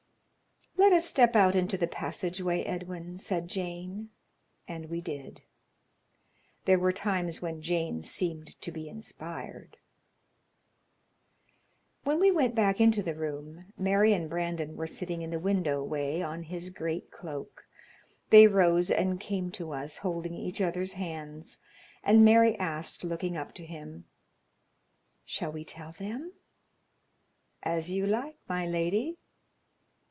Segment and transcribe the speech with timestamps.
[0.77, 4.09] "Let us step out into the passage way, Edwin," said Jane,
[4.67, 5.43] and we did.
[6.65, 9.77] There were times when Jane seemed to be inspired.
[12.03, 15.83] When we went back into the room Mary and Brandon were sitting in the window
[15.83, 17.67] way on his great cloak.
[18.31, 21.59] They rose and came to us, holding each other's hands,
[22.03, 24.05] and Mary asked, looking up to him:
[25.25, 26.33] "Shall we tell them?"
[27.61, 29.19] "As you like, my lady."